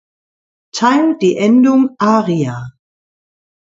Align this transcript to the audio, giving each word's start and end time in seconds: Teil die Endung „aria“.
Teil 0.73 1.19
die 1.19 1.37
Endung 1.37 1.91
„aria“. 1.99 2.71